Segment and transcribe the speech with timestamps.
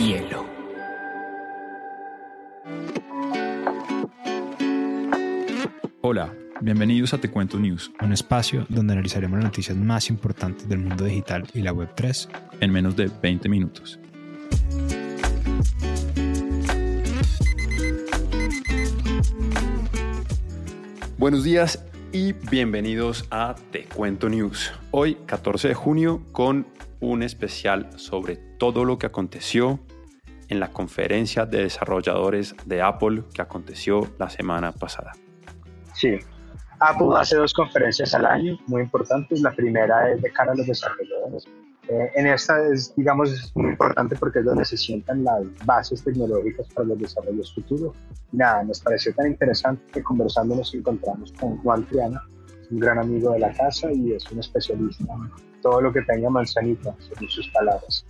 [0.00, 0.46] hielo.
[6.00, 6.32] Hola,
[6.62, 11.04] bienvenidos a Te Cuento News, un espacio donde analizaremos las noticias más importantes del mundo
[11.04, 12.28] digital y la Web3
[12.60, 13.98] en menos de 20 minutos.
[21.18, 24.72] Buenos días y bienvenidos a Te Cuento News.
[24.92, 26.66] Hoy, 14 de junio, con
[27.00, 29.80] un especial sobre todo lo que aconteció
[30.50, 35.12] en la conferencia de desarrolladores de Apple que aconteció la semana pasada.
[35.94, 36.18] Sí,
[36.80, 39.40] Apple hace dos conferencias al año muy importantes.
[39.40, 41.46] La primera es de cara a los desarrolladores.
[41.88, 46.66] Eh, en esta es, digamos, muy importante porque es donde se sientan las bases tecnológicas
[46.74, 47.96] para los desarrollos futuros.
[48.32, 52.22] Nada, nos pareció tan interesante que conversando nos encontramos con Juan Triana,
[52.70, 55.04] un gran amigo de la casa y es un especialista
[55.62, 58.06] todo lo que tenga manzanita, según sus palabras.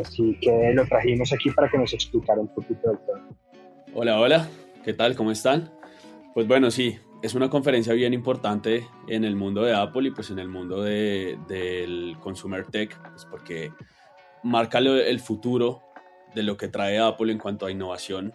[0.00, 3.28] Así que lo trajimos aquí para que nos explicara un poquito del tema.
[3.94, 4.48] Hola, hola,
[4.84, 5.14] ¿qué tal?
[5.14, 5.72] ¿Cómo están?
[6.34, 10.30] Pues bueno, sí, es una conferencia bien importante en el mundo de Apple y pues
[10.30, 13.70] en el mundo de, del consumer tech, pues porque
[14.42, 15.80] marca el futuro
[16.34, 18.32] de lo que trae Apple en cuanto a innovación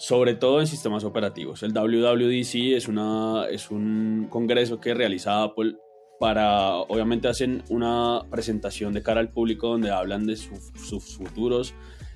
[0.00, 1.62] sobre todo en sistemas operativos.
[1.62, 5.76] El WWDC es, una, es un congreso que realiza Apple
[6.20, 11.72] para, obviamente hacen una presentación de cara al público donde hablan de sus futuros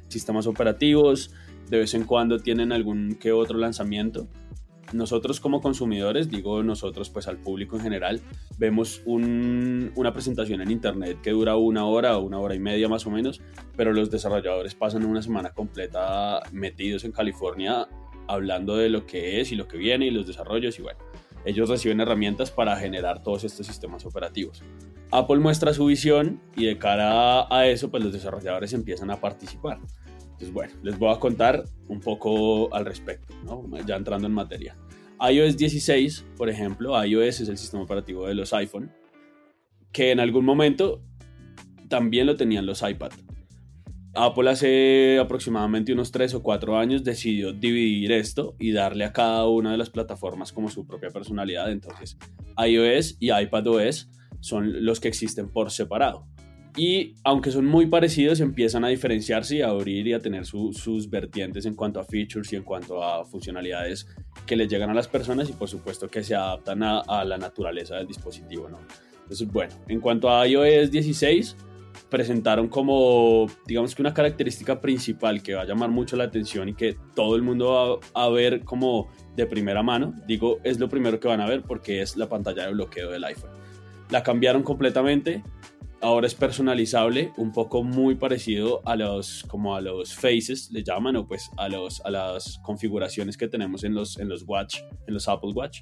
[0.08, 1.30] sistemas operativos,
[1.70, 4.28] de vez en cuando tienen algún que otro lanzamiento.
[4.92, 8.20] Nosotros como consumidores, digo nosotros pues al público en general,
[8.58, 13.06] vemos una presentación en internet que dura una hora o una hora y media más
[13.06, 13.40] o menos,
[13.74, 17.88] pero los desarrolladores pasan una semana completa metidos en California
[18.28, 20.98] hablando de lo que es y lo que viene y los desarrollos y bueno,
[21.44, 24.62] ellos reciben herramientas para generar todos estos sistemas operativos.
[25.10, 29.78] Apple muestra su visión y de cara a eso pues los desarrolladores empiezan a participar.
[30.22, 33.34] Entonces, bueno, les voy a contar un poco al respecto,
[33.86, 34.76] ya entrando en materia
[35.20, 38.90] iOS 16, por ejemplo, iOS es el sistema operativo de los iPhone,
[39.92, 41.02] que en algún momento
[41.88, 43.12] también lo tenían los iPad.
[44.14, 49.46] Apple hace aproximadamente unos 3 o 4 años decidió dividir esto y darle a cada
[49.48, 51.70] una de las plataformas como su propia personalidad.
[51.70, 52.16] Entonces,
[52.56, 54.10] iOS y iPadOS
[54.40, 56.26] son los que existen por separado
[56.76, 61.08] y aunque son muy parecidos, empiezan a diferenciarse y a abrir y a tener sus
[61.08, 64.08] vertientes en cuanto a features y en cuanto a funcionalidades
[64.44, 67.96] que les llegan a las personas y por supuesto que se adaptan a, la naturaleza
[67.96, 68.68] del dispositivo.
[68.68, 68.78] ¿no?
[69.22, 71.56] Entonces, bueno, en cuanto a iOS 16,
[72.14, 76.74] presentaron como, digamos que una característica principal que va a llamar mucho la atención y
[76.74, 80.14] que todo el mundo va a ver como de primera mano.
[80.24, 83.24] Digo, es lo primero que van a ver porque es la pantalla de bloqueo del
[83.24, 83.50] iPhone.
[84.10, 85.42] La cambiaron completamente
[86.00, 91.16] ahora es personalizable, un poco muy parecido a los, como a los faces, le llaman,
[91.16, 94.76] o pues a, los, a las configuraciones que tenemos en los, en los Watch,
[95.08, 95.80] en los Apple Watch,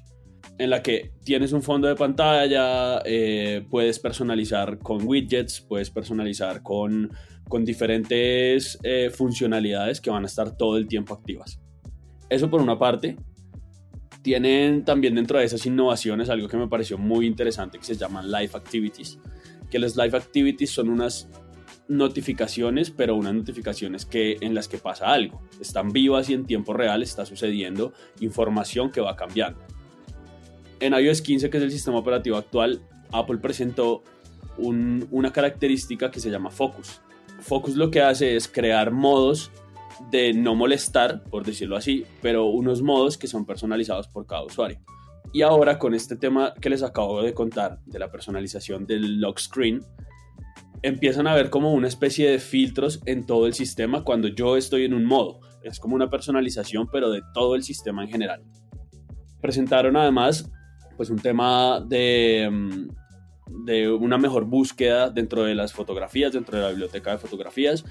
[0.57, 6.61] en la que tienes un fondo de pantalla, eh, puedes personalizar con widgets, puedes personalizar
[6.61, 7.11] con,
[7.47, 11.59] con diferentes eh, funcionalidades que van a estar todo el tiempo activas.
[12.29, 13.17] Eso por una parte.
[14.21, 18.31] Tienen también dentro de esas innovaciones algo que me pareció muy interesante que se llaman
[18.31, 19.19] Live Activities
[19.73, 21.27] que las live activities son unas
[21.87, 25.41] notificaciones, pero unas notificaciones que, en las que pasa algo.
[25.59, 29.59] Están vivas y en tiempo real está sucediendo información que va cambiando.
[30.83, 32.81] En iOS 15, que es el sistema operativo actual,
[33.13, 34.03] Apple presentó
[34.57, 36.99] una característica que se llama Focus.
[37.39, 39.49] Focus lo que hace es crear modos
[40.11, 44.81] de no molestar, por decirlo así, pero unos modos que son personalizados por cada usuario.
[45.31, 49.39] Y ahora con este tema que les acabo de contar de la personalización del lock
[49.39, 49.85] screen,
[50.81, 54.83] empiezan a ver como una especie de filtros en todo el sistema cuando yo estoy
[54.83, 55.39] en un modo.
[55.63, 58.43] Es como una personalización, pero de todo el sistema en general.
[59.39, 60.51] Presentaron además
[60.97, 66.63] pues un tema de, mm, de una mejor búsqueda dentro de las fotografías, dentro de
[66.63, 67.83] la biblioteca de fotografías,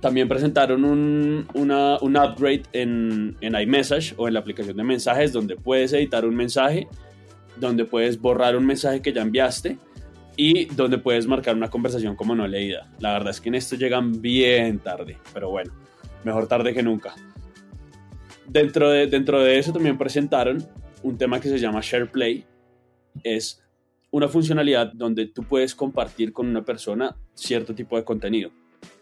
[0.00, 5.54] también presentaron un, un upgrade en, en, iMessage o en la aplicación de mensajes donde
[5.54, 6.88] puedes editar un mensaje,
[7.56, 9.78] donde puedes borrar un mensaje que ya enviaste
[10.36, 12.90] y donde puedes marcar una conversación como no leída.
[12.98, 15.72] La verdad es que en esto llegan bien tarde, pero bueno,
[16.24, 17.14] mejor tarde que nunca.
[18.48, 20.66] Dentro de, dentro de eso también presentaron
[21.02, 22.44] un tema que se llama SharePlay.
[23.22, 23.62] Es
[24.10, 28.50] una funcionalidad donde tú puedes compartir con una persona cierto tipo de contenido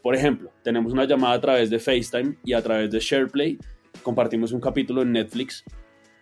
[0.02, 3.58] por ejemplo, tenemos una llamada a través de FaceTime y a través de SharePlay
[4.02, 5.64] compartimos un capítulo en Netflix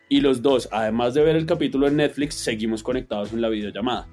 [0.08, 4.08] y los dos, además de ver el capítulo en Netflix, seguimos conectados en la videollamada.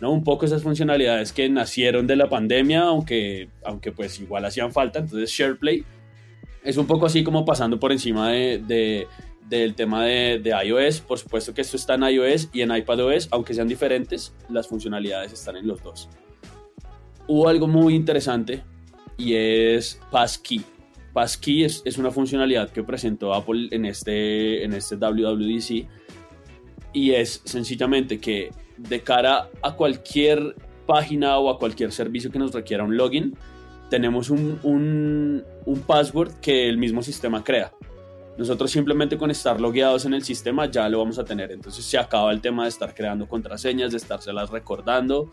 [0.00, 0.12] ¿no?
[0.12, 5.00] Un poco esas funcionalidades que nacieron de la pandemia, aunque, aunque pues igual hacían falta.
[5.00, 5.84] Entonces SharePlay
[6.62, 9.06] es un poco así como pasando por encima de,
[9.48, 11.00] del tema de, de, iOS.
[11.00, 15.32] Por supuesto que esto está en iOS y en iPadOS, aunque sean diferentes, las funcionalidades
[15.32, 16.08] están en los dos.
[17.26, 18.62] Hubo algo muy interesante
[19.16, 20.62] y es Passkey.
[21.12, 25.86] Passkey es, es una funcionalidad que presentó Apple en este, en este WWDC
[26.92, 30.56] y es sencillamente que de cara a cualquier
[30.86, 33.36] página o a cualquier servicio que nos requiera un login,
[33.90, 37.72] tenemos un, un, un password que el mismo sistema crea.
[38.36, 41.52] Nosotros simplemente con estar logueados en el sistema ya lo vamos a tener.
[41.52, 45.32] Entonces se acaba el tema de estar creando contraseñas, de estárselas recordando.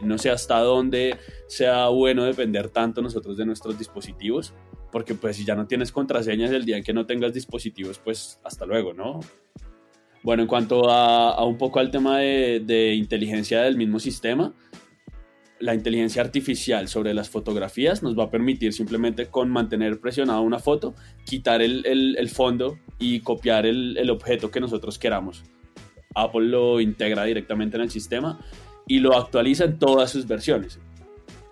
[0.00, 1.16] No sé hasta dónde
[1.46, 4.54] sea bueno depender tanto nosotros de nuestros dispositivos,
[4.90, 8.40] porque pues si ya no tienes contraseñas el día en que no tengas dispositivos, pues
[8.42, 9.20] hasta luego, ¿no?
[10.22, 14.52] Bueno, en cuanto a, un poco al tema de, inteligencia del mismo sistema,
[15.60, 20.58] la inteligencia artificial sobre las fotografías nos va a permitir simplemente con mantener presionada una
[20.58, 25.44] foto, quitar el, fondo y copiar el, objeto que nosotros queramos.
[26.14, 28.40] Apple lo integra directamente en el sistema
[28.86, 30.80] y lo actualiza en todas sus versiones.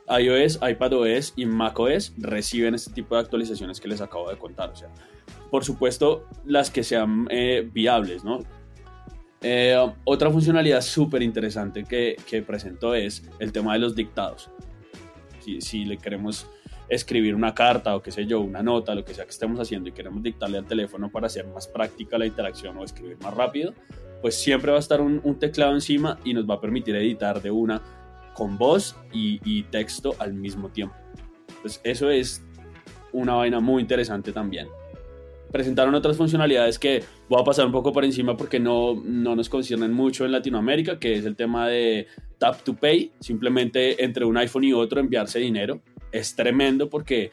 [0.09, 4.71] iOS, iPadOS y macOS reciben este tipo de actualizaciones que les acabo de contar.
[4.71, 4.89] O sea,
[5.51, 8.41] por supuesto, las que sean eh, viables, ¿no?
[9.40, 12.44] Eh, otra funcionalidad súper interesante que, que,
[12.96, 14.50] es el tema de los dictados.
[15.40, 16.46] Si, si, le queremos
[16.88, 19.88] escribir una carta o qué sé yo, una nota, lo que sea que estemos haciendo
[19.88, 23.75] y queremos dictarle al teléfono para hacer más práctica la interacción o escribir más rápido,
[24.20, 27.40] pues siempre va a estar un, un teclado encima y nos va a permitir editar
[27.40, 27.81] de una
[28.35, 30.96] con voz y, y texto al mismo tiempo.
[31.62, 32.43] Pues eso es
[33.12, 34.69] una vaina muy interesante también
[35.50, 39.49] presentaron otras funcionalidades que voy a pasar un poco por encima porque no, no nos
[39.49, 42.06] conciernen mucho en Latinoamérica, que es el tema de
[42.39, 45.81] Tap to Pay, simplemente entre un iPhone y otro enviarse dinero.
[46.12, 47.31] Es tremendo porque,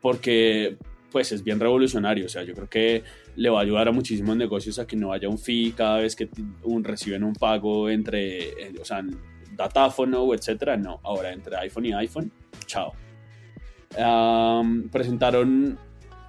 [0.00, 0.76] porque
[1.10, 3.02] pues es bien revolucionario, o sea, yo creo que
[3.36, 6.16] le va a ayudar a muchísimos negocios a que no haya un fee cada vez
[6.16, 6.28] que
[6.62, 9.02] un, reciben un pago entre, eh, o sea,
[9.56, 12.30] datáfono etcétera, no, ahora entre iPhone y iPhone,
[12.66, 12.92] chao.
[14.92, 15.78] presentaron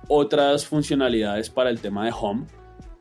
[0.07, 2.45] otras funcionalidades para el tema de Home.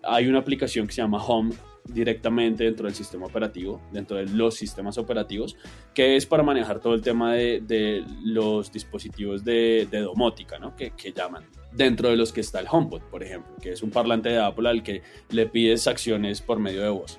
[0.03, 1.55] Hay una aplicación que se llama Home
[1.89, 5.57] directamente dentro del sistema operativo, dentro de los sistemas operativos,
[5.95, 10.75] que es para manejar todo el tema de, los dispositivos de, domótica, ¿no?
[10.75, 13.91] que, que, llaman, dentro de los que está el HomePod, por ejemplo, que es un
[13.91, 17.19] parlante de Apple al que le pides acciones por medio de voz.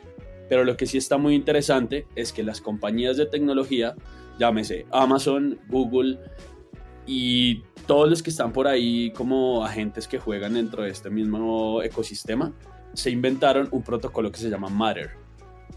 [0.49, 3.95] Pero lo que sí está muy interesante es que las compañías de tecnología,
[4.39, 6.19] llámese Amazon, Google
[7.07, 11.81] y todos los que están por ahí como agentes que juegan dentro de este mismo
[11.81, 12.53] ecosistema,
[12.93, 15.11] se inventaron un protocolo que se llama Matter.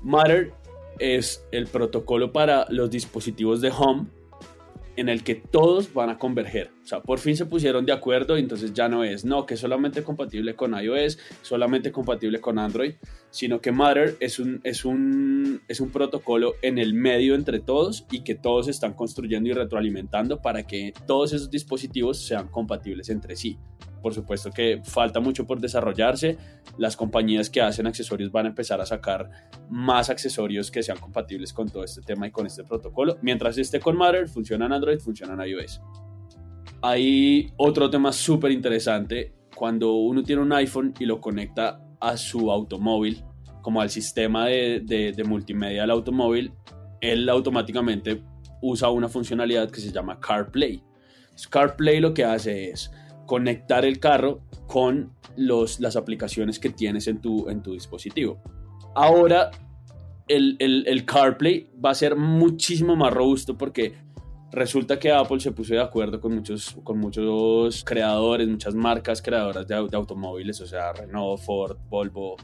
[0.02, 0.52] Matter
[0.98, 4.06] es el protocolo para los dispositivos de home
[5.00, 6.70] en el que todos van a converger.
[6.84, 9.54] O sea, por fin se pusieron de acuerdo y entonces ya no es, no, que
[9.54, 12.96] es solamente compatible con iOS, solamente compatible con Android,
[13.30, 18.04] sino que Matter es un, es un, es un protocolo en el medio entre todos
[18.10, 23.36] y que todos están construyendo y retroalimentando para que todos esos dispositivos sean compatibles entre
[23.36, 23.58] sí.
[24.02, 26.38] Por supuesto que falta mucho por desarrollarse.
[26.78, 29.30] Las compañías que hacen accesorios van a empezar a sacar
[29.68, 33.18] más accesorios que sean compatibles con todo este tema y con este protocolo.
[33.22, 35.80] Mientras esté con Matter, funciona en Android, funciona en iOS.
[36.82, 39.34] Hay otro tema súper interesante.
[39.54, 43.22] Cuando uno tiene un iPhone y lo conecta a su automóvil,
[43.60, 46.52] como al sistema de, de, multimedia del automóvil,
[47.00, 48.22] él automáticamente
[48.62, 50.82] usa una funcionalidad que se llama CarPlay.
[51.50, 52.90] CarPlay lo que hace es
[53.30, 58.42] conectar el carro con los, las aplicaciones que tienes en tu, en tu dispositivo.
[58.96, 59.52] Ahora
[60.26, 63.94] el, el, el, CarPlay va a ser muchísimo más robusto porque
[64.52, 69.64] Resulta que Apple se puso de acuerdo con muchos, con muchos creadores, muchas marcas creadoras
[69.68, 72.34] de, automóviles, o sea, Renault, Ford, Volvo,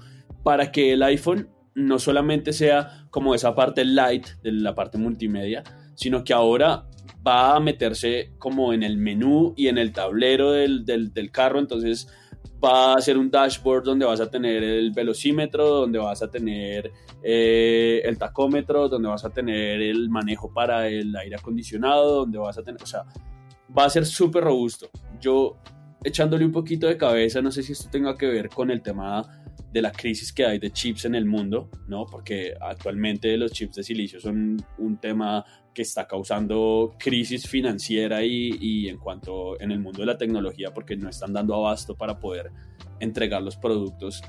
[0.44, 5.64] para que el iPhone no solamente sea como esa parte light de la parte multimedia,
[5.96, 6.86] sino que ahora
[7.26, 12.08] va a meterse como en el menú y en el tablero del, del, carro, entonces
[12.64, 16.92] va a ser un dashboard donde vas a tener el velocímetro, donde vas a tener
[17.22, 22.56] eh, el tacómetro, donde vas a tener el manejo para el aire acondicionado, donde vas
[22.58, 23.04] a tener, o sea,
[23.76, 24.88] va a ser súper robusto.
[25.20, 25.56] Yo
[26.02, 29.45] echándole un poquito de cabeza, no sé si esto tenga que ver con el tema
[29.76, 32.06] de la crisis que hay de chips en el mundo, ¿no?
[32.06, 38.88] Porque actualmente los chips de silicio son un tema que está causando crisis financiera y,
[38.88, 42.52] en cuanto en el mundo de la tecnología porque no están dando abasto para poder
[43.00, 44.22] entregar los productos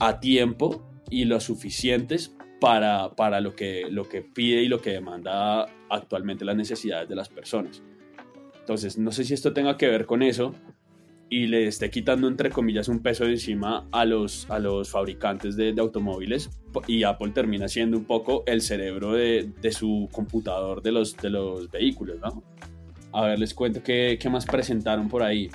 [0.00, 4.90] a tiempo y lo suficientes para, para lo, que, lo que pide y lo que
[4.90, 7.84] demanda actualmente las necesidades de las personas.
[8.58, 10.56] Entonces, no sé si esto tenga que ver con eso
[11.32, 15.56] y le esté quitando, entre comillas, un peso de encima a los, a los fabricantes
[15.56, 16.50] de, automóviles
[16.86, 21.30] y Apple termina siendo un poco el cerebro de, de, su computador de los, de
[21.30, 22.42] los vehículos, ¿no?
[23.14, 25.50] A ver, les cuento qué, qué más presentaron por ahí.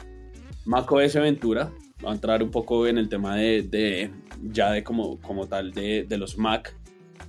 [0.65, 1.72] macOS Ventura,
[2.03, 4.10] va a entrar un poco en el tema de, de
[4.51, 6.75] ya de como, como tal de, de los Mac,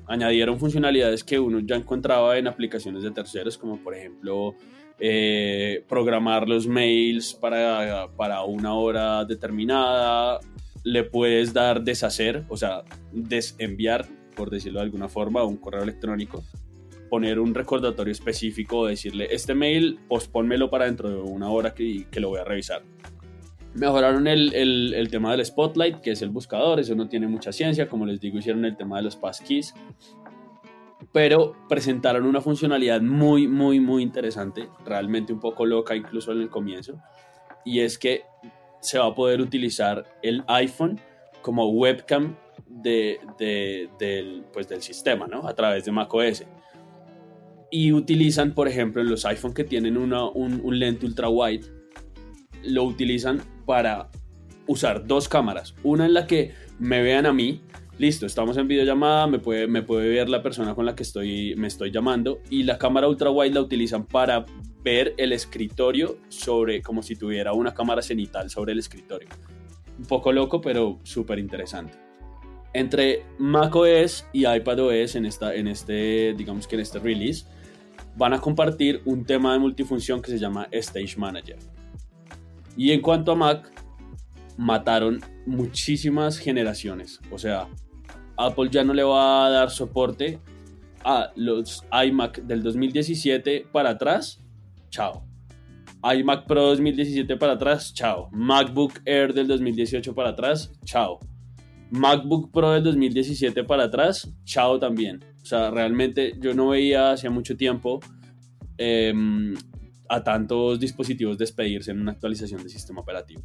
[0.07, 4.55] añadieron funcionalidades que uno ya encontraba en aplicaciones de terceros, como por ejemplo
[5.00, 10.40] eh, programar los mails para, para una hora determinada,
[10.85, 16.45] le puedes dar deshacer, o sea, desenviar, por decirlo de alguna forma, un correo electrónico,
[17.09, 22.21] poner un recordatorio específico decirle, este mail, pospónmelo para dentro de una hora que, que
[22.21, 22.83] lo voy a revisar.
[23.75, 27.52] Mejoraron el, el, el, tema del Spotlight, que es el buscador, eso no tiene mucha
[27.52, 29.75] ciencia, como les digo, hicieron el tema de los passkeys,
[31.12, 36.50] pero presentaron una funcionalidad muy, muy, muy interesante, realmente un poco loca incluso en el
[36.50, 37.00] comienzo,
[37.64, 38.23] y es que
[38.81, 41.00] se va a poder utilizar el iPhone
[41.43, 42.37] como webcam
[42.67, 45.47] de, de, del, pues del sistema, ¿no?
[45.49, 46.45] A través de macOS.
[47.71, 51.67] Y utilizan, por ejemplo, los iPhone que tienen una, un, un lente ultra wide,
[52.62, 54.11] lo utilizan para
[54.67, 55.75] usar dos cámaras.
[55.83, 57.62] Una en la que me vean a mí
[57.99, 61.55] listo, estamos en videollamada, me puede, me puede ver la persona con la que estoy,
[61.57, 64.47] me estoy llamando y la cámara ultra wide la utilizan para
[64.83, 69.28] ver el escritorio sobre como si tuviera una cámara cenital sobre el escritorio.
[69.99, 71.99] Un poco loco, pero súper interesante.
[72.73, 77.47] Entre macOS y iPadOS en, esta, en este, digamos que en este release,
[78.17, 81.57] van a compartir un tema de multifunción que se llama Stage Manager.
[82.76, 83.73] Y en cuanto a Mac,
[84.57, 87.21] mataron muchísimas generaciones.
[87.31, 87.69] O sea,
[88.38, 90.38] Apple ya no le va a dar soporte
[91.04, 94.40] a los iMac del 2017 para atrás,
[94.90, 95.25] chao.
[96.02, 98.28] iMac Pro 2017 para atrás, chao.
[98.33, 101.18] MacBook Air del 2018 para atrás, chao.
[101.90, 105.25] MacBook Pro del 2017 para atrás, chao también.
[105.42, 108.00] O sea, realmente yo no veía hacía mucho tiempo
[108.76, 109.54] em,
[110.09, 113.42] a tantos dispositivos despedirse en una actualización de sistema operativo.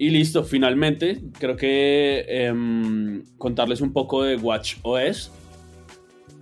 [0.00, 5.30] Y listo, finalmente, creo que em, contarles un poco de Watch OS.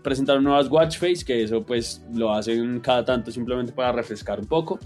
[0.01, 4.47] Presentaron nuevas Watch Face, que eso pues lo hacen cada tanto simplemente para refrescar un
[4.47, 4.79] poco.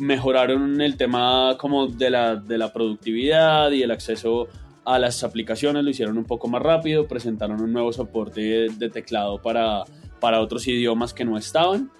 [0.00, 4.48] Mejoraron el tema como de la, de la productividad y el acceso
[4.84, 7.06] a las aplicaciones, lo hicieron un poco más rápido.
[7.06, 9.84] Presentaron un nuevo soporte de teclado para,
[10.18, 11.92] para otros idiomas que no estaban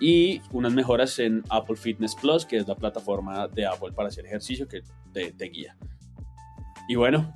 [0.00, 4.26] y unas mejoras en Apple Fitness Plus, que es la plataforma de Apple para hacer
[4.26, 4.82] ejercicio que
[5.12, 5.76] te, guía.
[6.88, 7.34] Y bueno,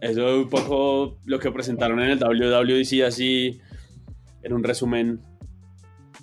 [0.00, 3.60] eso es un poco lo que presentaron en el WWDC, así
[4.42, 5.20] en un resumen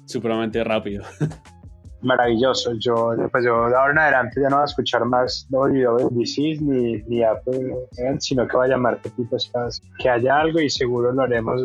[0.06, 1.04] supremamente rápido.
[2.02, 2.74] Maravilloso.
[2.80, 7.02] Yo, pues yo de ahora en adelante ya no voy a escuchar más WWDC ni,
[7.04, 7.74] ni Apple,
[8.20, 9.38] sino que va a llamar Pepito
[10.00, 11.62] Que haya algo y seguro lo haremos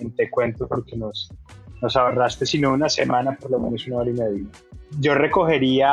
[0.00, 1.28] en Te Cuento porque nos,
[1.82, 4.46] nos ahorraste sino una semana, por lo menos una hora y media.
[5.00, 5.90] Yo recogería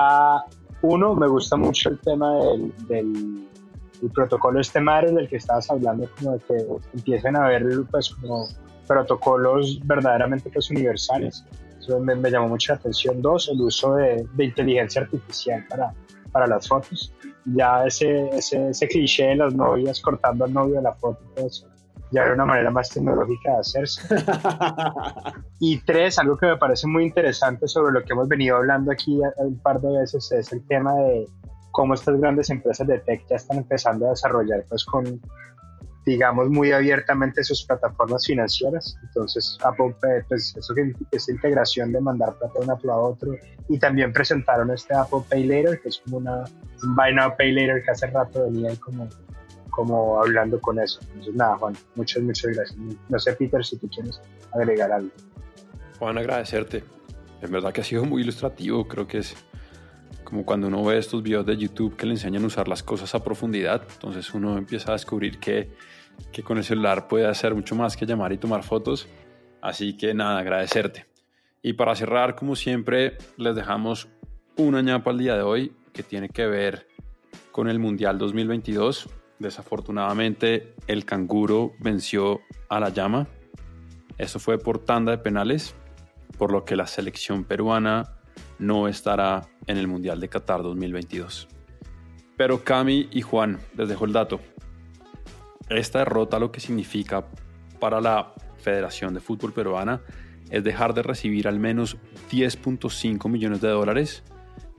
[0.81, 6.07] uno, me gusta mucho el tema del, del protocolo este mar del que estabas hablando,
[6.17, 8.47] como de que empiecen a haber pues como
[8.87, 11.43] protocolos verdaderamente pues universales.
[11.79, 13.21] Eso me, me llamó mucho la atención.
[13.21, 15.93] Dos, el uso de, de inteligencia artificial para,
[16.31, 17.13] para las fotos.
[17.45, 21.67] Ya ese, ese, ese cliché de las novias cortando al novio de la foto, eso
[22.11, 24.01] ya era una manera más tecnológica de hacerse.
[25.59, 29.19] y tres, algo que me parece muy interesante sobre lo que hemos venido hablando aquí
[29.37, 31.27] un par de veces es el tema de
[31.71, 35.21] cómo estas grandes empresas de tech ya están empezando a desarrollar pues con
[36.05, 39.95] digamos muy abiertamente sus plataformas financieras entonces Apple
[40.27, 43.31] pues eso que esta integración de mandar plata de un Apple a otro
[43.67, 46.43] y también presentaron este Apple Pay Later que es como una
[46.83, 49.07] un Buy Now Pay Later que hace rato venía como
[49.79, 50.99] como hablando con eso.
[51.07, 52.77] Entonces, nada, Juan, muchas, muchas gracias.
[53.07, 54.19] No sé, Peter, si tú quieres
[54.51, 55.09] agregar algo.
[55.97, 56.83] Juan, agradecerte.
[57.41, 58.85] En verdad que ha sido muy ilustrativo.
[58.89, 59.37] Creo que es
[60.25, 63.15] como cuando uno ve estos videos de YouTube que le enseñan a usar las cosas
[63.15, 63.83] a profundidad.
[63.89, 65.71] Entonces uno empieza a descubrir que,
[66.33, 69.07] que con el celular puede hacer mucho más que llamar y tomar fotos.
[69.61, 71.05] Así que nada, agradecerte.
[71.61, 74.09] Y para cerrar, como siempre, les dejamos
[74.57, 76.85] una ñapa al día de hoy que tiene que ver
[77.53, 79.09] con el Mundial 2022.
[79.39, 83.27] Desafortunadamente, el canguro venció a la llama.
[84.17, 85.75] Eso fue por tanda de penales,
[86.37, 88.17] por lo que la selección peruana
[88.59, 91.47] no estará en el Mundial de Qatar 2022.
[92.35, 94.39] Pero Cami y Juan, les dejo el dato.
[95.69, 97.25] Esta derrota lo que significa
[97.79, 100.01] para la Federación de Fútbol Peruana
[100.49, 101.97] es dejar de recibir al menos
[102.31, 104.23] 10.5 millones de dólares,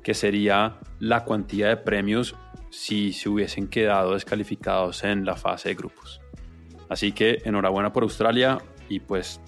[0.03, 2.35] que sería la cuantía de premios
[2.71, 6.21] si se hubiesen quedado descalificados en la fase de grupos.
[6.89, 9.41] Así que enhorabuena por Australia y pues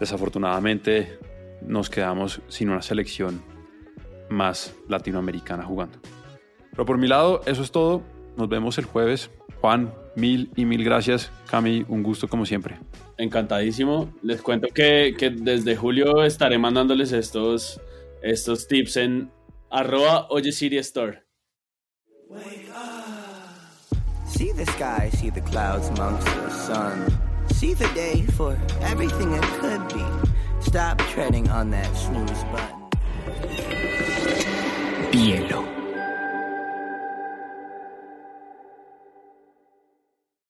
[0.00, 1.18] desafortunadamente
[1.62, 3.42] nos quedamos sin una selección
[4.28, 5.98] más latinoamericana jugando.
[6.70, 8.02] Pero por mi lado, eso es todo.
[8.36, 9.30] Nos vemos el jueves.
[9.60, 11.30] Juan, mil y mil gracias.
[11.50, 12.76] Cami, un gusto como siempre.
[13.16, 14.12] Encantadísimo.
[14.22, 17.80] Les cuento que, que desde julio estaré mandándoles estos,
[18.26, 19.30] estos tips en
[19.70, 21.22] arroba Oye Siri Store.
[24.26, 27.06] See the sky, see the clouds amongst the sun.
[27.54, 30.04] See the day for everything it could be.
[30.60, 32.90] Stop treading on that snooze button.
[35.12, 35.75] Bielo.